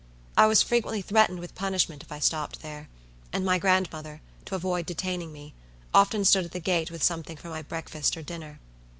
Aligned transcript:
I 0.35 0.47
was 0.47 0.63
frequently 0.63 1.03
threatened 1.03 1.39
with 1.39 1.53
punishment 1.53 2.01
if 2.01 2.11
I 2.11 2.17
stopped 2.17 2.61
there; 2.63 2.89
and 3.31 3.45
my 3.45 3.59
grandmother, 3.59 4.23
to 4.45 4.55
avoid 4.55 4.87
detaining 4.87 5.31
me, 5.31 5.53
often 5.93 6.25
stood 6.25 6.43
at 6.45 6.53
the 6.53 6.59
gate 6.59 6.89
with 6.89 7.03
something 7.03 7.37
for 7.37 7.49
my 7.49 7.61
breakfast 7.61 8.17
or 8.17 8.23
dinner. 8.23 8.59